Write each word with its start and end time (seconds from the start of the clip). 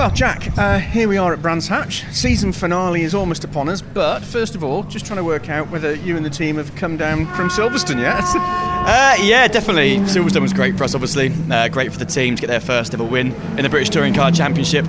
Well, 0.00 0.10
Jack, 0.10 0.56
uh, 0.56 0.78
here 0.78 1.08
we 1.08 1.18
are 1.18 1.34
at 1.34 1.42
Brands 1.42 1.68
Hatch. 1.68 2.06
Season 2.10 2.52
finale 2.52 3.02
is 3.02 3.14
almost 3.14 3.44
upon 3.44 3.68
us, 3.68 3.82
but 3.82 4.20
first 4.20 4.54
of 4.54 4.64
all, 4.64 4.82
just 4.84 5.04
trying 5.04 5.18
to 5.18 5.24
work 5.24 5.50
out 5.50 5.68
whether 5.68 5.94
you 5.94 6.16
and 6.16 6.24
the 6.24 6.30
team 6.30 6.56
have 6.56 6.74
come 6.74 6.96
down 6.96 7.26
from 7.34 7.50
Silverstone 7.50 8.00
yet. 8.00 8.24
Uh, 8.80 9.14
yeah, 9.20 9.46
definitely. 9.46 9.98
Silverstone 9.98 10.40
was 10.40 10.54
great 10.54 10.78
for 10.78 10.84
us, 10.84 10.94
obviously. 10.94 11.30
Uh, 11.50 11.68
great 11.68 11.92
for 11.92 11.98
the 11.98 12.06
team 12.06 12.34
to 12.34 12.40
get 12.40 12.46
their 12.46 12.60
first 12.60 12.94
ever 12.94 13.04
win 13.04 13.34
in 13.58 13.62
the 13.62 13.68
British 13.68 13.90
Touring 13.90 14.14
Car 14.14 14.32
Championship. 14.32 14.86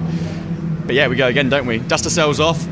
But 0.86 0.96
yeah, 0.96 1.10
we 1.10 1.18
go 1.18 1.28
again, 1.28 1.50
don't 1.50 1.68
we? 1.68 1.80
Dust 1.80 2.06
ourselves 2.06 2.40
off. 2.40 2.66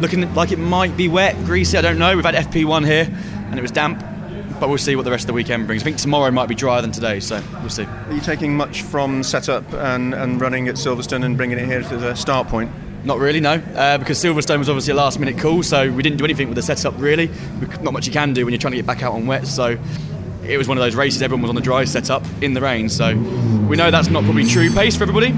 Looking 0.00 0.34
like 0.34 0.50
it 0.50 0.58
might 0.58 0.96
be 0.96 1.06
wet, 1.06 1.36
greasy, 1.44 1.78
I 1.78 1.82
don't 1.82 2.00
know. 2.00 2.16
We've 2.16 2.24
had 2.24 2.34
FP1 2.34 2.84
here 2.84 3.08
and 3.48 3.56
it 3.60 3.62
was 3.62 3.70
damp, 3.70 4.02
but 4.60 4.68
we'll 4.68 4.78
see 4.78 4.94
what 4.94 5.04
the 5.04 5.10
rest 5.10 5.22
of 5.24 5.28
the 5.28 5.32
weekend 5.32 5.66
brings. 5.66 5.82
I 5.82 5.84
think 5.84 5.96
tomorrow 5.96 6.30
might 6.30 6.48
be 6.48 6.54
drier 6.54 6.82
than 6.82 6.92
today, 6.92 7.18
so 7.18 7.42
we'll 7.60 7.70
see. 7.70 7.84
Are 7.84 8.12
you 8.12 8.20
taking 8.20 8.54
much 8.54 8.82
from 8.82 9.22
setup 9.22 9.64
and, 9.72 10.14
and 10.14 10.40
running 10.40 10.68
at 10.68 10.74
Silverstone 10.74 11.24
and 11.24 11.36
bringing 11.36 11.58
it 11.58 11.64
here 11.64 11.82
to 11.82 11.96
the 11.96 12.14
start 12.14 12.46
point? 12.48 12.70
Not 13.02 13.18
really, 13.18 13.40
no, 13.40 13.54
uh, 13.54 13.96
because 13.96 14.22
Silverstone 14.22 14.58
was 14.58 14.68
obviously 14.68 14.92
a 14.92 14.96
last 14.96 15.18
minute 15.18 15.38
call, 15.38 15.62
so 15.62 15.90
we 15.90 16.02
didn't 16.02 16.18
do 16.18 16.24
anything 16.24 16.48
with 16.48 16.56
the 16.56 16.62
setup 16.62 16.94
really. 16.98 17.30
Not 17.80 17.94
much 17.94 18.06
you 18.06 18.12
can 18.12 18.34
do 18.34 18.44
when 18.44 18.52
you're 18.52 18.60
trying 18.60 18.72
to 18.72 18.76
get 18.76 18.86
back 18.86 19.02
out 19.02 19.14
on 19.14 19.26
wet, 19.26 19.46
so 19.46 19.78
it 20.46 20.58
was 20.58 20.68
one 20.68 20.76
of 20.76 20.82
those 20.82 20.94
races 20.94 21.22
everyone 21.22 21.42
was 21.42 21.48
on 21.48 21.54
the 21.54 21.62
dry 21.62 21.84
setup 21.84 22.22
in 22.42 22.52
the 22.52 22.60
rain, 22.60 22.90
so 22.90 23.16
we 23.66 23.76
know 23.76 23.90
that's 23.90 24.10
not 24.10 24.24
probably 24.24 24.44
true 24.44 24.70
pace 24.70 24.96
for 24.96 25.04
everybody, 25.04 25.32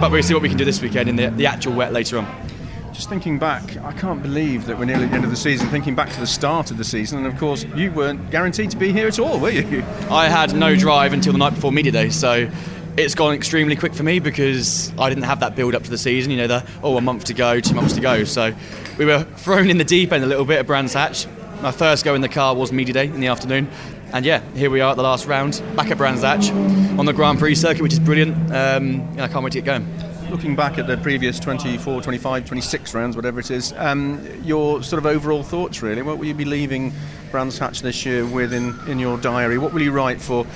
but 0.00 0.10
we'll 0.10 0.22
see 0.24 0.34
what 0.34 0.42
we 0.42 0.48
can 0.48 0.58
do 0.58 0.64
this 0.64 0.82
weekend 0.82 1.08
in 1.08 1.14
the, 1.14 1.28
the 1.30 1.46
actual 1.46 1.74
wet 1.74 1.92
later 1.92 2.18
on. 2.18 2.51
Just 2.92 3.08
thinking 3.08 3.38
back, 3.38 3.78
I 3.78 3.92
can't 3.92 4.22
believe 4.22 4.66
that 4.66 4.78
we're 4.78 4.84
nearly 4.84 5.04
at 5.04 5.10
the 5.10 5.16
end 5.16 5.24
of 5.24 5.30
the 5.30 5.36
season, 5.36 5.66
thinking 5.68 5.94
back 5.94 6.12
to 6.12 6.20
the 6.20 6.26
start 6.26 6.70
of 6.70 6.76
the 6.76 6.84
season, 6.84 7.18
and 7.18 7.26
of 7.26 7.38
course, 7.38 7.64
you 7.74 7.90
weren't 7.90 8.30
guaranteed 8.30 8.70
to 8.70 8.76
be 8.76 8.92
here 8.92 9.08
at 9.08 9.18
all, 9.18 9.40
were 9.40 9.48
you? 9.48 9.82
I 10.10 10.28
had 10.28 10.54
no 10.54 10.76
drive 10.76 11.14
until 11.14 11.32
the 11.32 11.38
night 11.38 11.54
before 11.54 11.72
media 11.72 11.90
day, 11.90 12.10
so 12.10 12.50
it's 12.98 13.14
gone 13.14 13.32
extremely 13.32 13.76
quick 13.76 13.94
for 13.94 14.02
me 14.02 14.18
because 14.18 14.92
I 14.98 15.08
didn't 15.08 15.24
have 15.24 15.40
that 15.40 15.56
build 15.56 15.74
up 15.74 15.84
to 15.84 15.90
the 15.90 15.96
season. 15.96 16.30
You 16.32 16.36
know, 16.36 16.46
the 16.46 16.66
oh 16.82 16.98
a 16.98 17.00
month 17.00 17.24
to 17.24 17.34
go, 17.34 17.60
two 17.60 17.74
months 17.74 17.94
to 17.94 18.02
go. 18.02 18.24
So 18.24 18.52
we 18.98 19.06
were 19.06 19.24
thrown 19.36 19.70
in 19.70 19.78
the 19.78 19.84
deep 19.84 20.12
end 20.12 20.22
a 20.22 20.26
little 20.26 20.44
bit 20.44 20.58
at 20.58 20.66
Brands 20.66 20.92
Hatch. 20.92 21.26
My 21.62 21.72
first 21.72 22.04
go 22.04 22.14
in 22.14 22.20
the 22.20 22.28
car 22.28 22.54
was 22.54 22.72
media 22.72 22.92
day 22.92 23.06
in 23.06 23.20
the 23.20 23.28
afternoon, 23.28 23.70
and 24.12 24.26
yeah, 24.26 24.42
here 24.54 24.68
we 24.68 24.82
are 24.82 24.90
at 24.90 24.96
the 24.98 25.02
last 25.02 25.24
round, 25.24 25.62
back 25.76 25.90
at 25.90 25.96
Brands 25.96 26.20
Hatch 26.20 26.50
on 26.98 27.06
the 27.06 27.14
Grand 27.14 27.38
Prix 27.38 27.54
circuit, 27.54 27.82
which 27.82 27.94
is 27.94 28.00
brilliant. 28.00 28.34
Um, 28.52 29.18
I 29.18 29.28
can't 29.28 29.42
wait 29.42 29.54
to 29.54 29.62
get 29.62 29.64
going. 29.64 30.01
Looking 30.30 30.56
back 30.56 30.78
at 30.78 30.86
the 30.86 30.96
previous 30.96 31.38
24, 31.38 32.02
25, 32.02 32.46
26 32.46 32.94
rounds, 32.94 33.16
whatever 33.16 33.40
it 33.40 33.50
is, 33.50 33.74
um, 33.76 34.26
your 34.42 34.82
sort 34.82 34.98
of 34.98 35.06
overall 35.06 35.42
thoughts 35.42 35.82
really, 35.82 36.02
what 36.02 36.18
will 36.18 36.26
you 36.26 36.34
be 36.34 36.44
leaving 36.44 36.92
Brands 37.30 37.58
Hatch 37.58 37.82
this 37.82 38.06
year 38.06 38.24
with 38.26 38.52
in, 38.52 38.78
in 38.88 38.98
your 38.98 39.18
diary? 39.18 39.58
What 39.58 39.72
will 39.72 39.82
you 39.82 39.92
write 39.92 40.20
for 40.20 40.46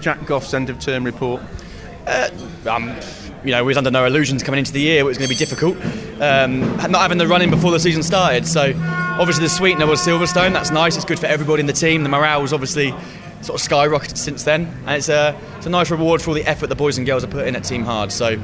Jack 0.00 0.24
Goff's 0.26 0.54
end 0.54 0.70
of 0.70 0.78
term 0.78 1.04
report? 1.04 1.42
Uh, 2.06 2.30
um, 2.66 2.96
you 3.44 3.50
know, 3.50 3.62
we 3.62 3.68
was 3.68 3.76
under 3.76 3.90
no 3.90 4.04
illusions 4.06 4.42
coming 4.42 4.58
into 4.58 4.72
the 4.72 4.80
year. 4.80 5.00
It 5.00 5.04
was 5.04 5.18
going 5.18 5.28
to 5.28 5.34
be 5.34 5.38
difficult. 5.38 5.76
Um, 6.20 6.60
not 6.90 7.02
having 7.02 7.18
the 7.18 7.26
running 7.26 7.50
before 7.50 7.70
the 7.70 7.80
season 7.80 8.02
started. 8.02 8.46
So, 8.46 8.72
obviously, 9.18 9.44
the 9.44 9.50
sweetener 9.50 9.86
was 9.86 10.00
Silverstone. 10.00 10.52
That's 10.52 10.70
nice. 10.70 10.96
It's 10.96 11.04
good 11.04 11.18
for 11.18 11.26
everybody 11.26 11.60
in 11.60 11.66
the 11.66 11.72
team. 11.72 12.02
The 12.02 12.08
morale 12.08 12.42
was 12.42 12.52
obviously 12.52 12.94
sort 13.42 13.60
of 13.60 13.68
skyrocketed 13.68 14.16
since 14.16 14.44
then, 14.44 14.66
and 14.86 14.96
it's 14.96 15.08
a, 15.08 15.38
it's 15.56 15.66
a 15.66 15.70
nice 15.70 15.90
reward 15.90 16.22
for 16.22 16.30
all 16.30 16.34
the 16.34 16.44
effort 16.44 16.68
the 16.68 16.74
boys 16.74 16.96
and 16.98 17.06
girls 17.06 17.22
are 17.22 17.28
putting 17.28 17.48
in 17.48 17.56
at 17.56 17.64
Team 17.64 17.84
Hard. 17.84 18.10
So, 18.10 18.38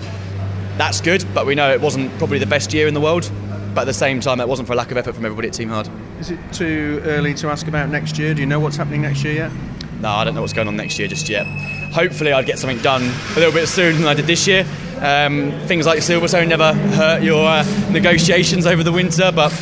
that's 0.78 1.01
good. 1.01 1.25
But 1.34 1.47
we 1.47 1.55
know 1.55 1.73
it 1.73 1.81
wasn't 1.81 2.17
probably 2.19 2.39
the 2.39 2.47
best 2.47 2.73
year 2.73 2.87
in 2.87 2.95
the 2.95 3.01
world. 3.01 3.31
But 3.75 3.83
at 3.83 3.87
the 3.87 3.95
same 3.95 4.20
time, 4.20 4.39
that 4.39 4.48
wasn't 4.48 4.69
for 4.69 4.75
a 4.75 4.77
lack 4.77 4.91
of 4.91 4.98
effort 4.98 5.15
from 5.15 5.25
everybody 5.25 5.48
at 5.48 5.55
Team 5.55 5.70
Hard. 5.70 5.89
Is 6.20 6.31
it 6.31 6.39
too 6.53 7.01
early 7.05 7.33
to 7.34 7.48
ask 7.48 7.67
about 7.67 7.89
next 7.89 8.19
year? 8.19 8.34
Do 8.34 8.41
you 8.41 8.47
know 8.47 8.61
what's 8.61 8.77
happening 8.77 9.00
next 9.00 9.25
year 9.25 9.34
yet? 9.34 9.53
No, 10.00 10.11
I 10.11 10.25
don't 10.25 10.34
know 10.34 10.43
what's 10.43 10.53
going 10.53 10.69
on 10.69 10.77
next 10.77 10.98
year 10.98 11.09
just 11.09 11.28
yet. 11.28 11.47
Hopefully, 11.93 12.33
I'd 12.33 12.45
get 12.45 12.59
something 12.59 12.78
done 12.78 13.03
a 13.03 13.37
little 13.37 13.53
bit 13.53 13.69
sooner 13.69 13.97
than 13.97 14.06
I 14.06 14.15
did 14.15 14.27
this 14.27 14.47
year. 14.47 14.67
Um, 15.00 15.53
things 15.67 15.87
like 15.87 16.00
Silverstone 16.00 16.48
never 16.48 16.75
hurt 16.75 17.23
your 17.23 17.47
uh, 17.47 17.65
negotiations 17.91 18.67
over 18.67 18.83
the 18.83 18.93
winter, 18.93 19.33
but 19.33 19.53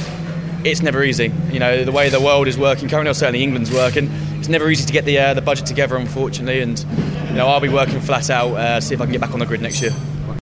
it's 0.64 0.83
never 0.83 1.05
easy. 1.05 1.33
You 1.53 1.61
know, 1.61 1.84
the 1.84 1.92
way 1.92 2.08
the 2.08 2.20
world 2.20 2.48
is 2.48 2.58
working 2.58 2.88
currently, 2.88 3.10
or 3.10 3.15
certainly 3.15 3.42
England's 3.42 3.71
working, 3.71 4.10
it's 4.38 4.48
never 4.48 4.69
easy 4.71 4.87
to 4.87 4.92
get 4.92 5.04
the 5.04 5.19
uh, 5.19 5.34
the 5.34 5.42
budget 5.42 5.66
together, 5.66 5.97
unfortunately. 5.97 6.60
And 6.60 6.78
you 7.28 7.37
know, 7.37 7.47
I'll 7.47 7.60
be 7.60 7.69
working 7.69 8.00
flat 8.00 8.28
out, 8.28 8.54
uh, 8.54 8.81
see 8.81 8.94
if 8.94 9.00
I 9.00 9.04
can 9.04 9.12
get 9.12 9.21
back 9.21 9.32
on 9.32 9.38
the 9.38 9.47
grid 9.47 9.60
next 9.60 9.82
year. 9.82 9.92